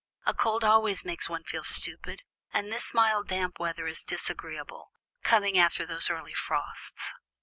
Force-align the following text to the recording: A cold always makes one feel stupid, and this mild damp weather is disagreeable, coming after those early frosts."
A 0.25 0.33
cold 0.33 0.63
always 0.63 1.05
makes 1.05 1.29
one 1.29 1.43
feel 1.43 1.63
stupid, 1.63 2.23
and 2.51 2.71
this 2.71 2.91
mild 2.91 3.27
damp 3.27 3.59
weather 3.59 3.85
is 3.85 4.03
disagreeable, 4.03 4.89
coming 5.21 5.59
after 5.59 5.85
those 5.85 6.09
early 6.09 6.33
frosts." 6.33 7.13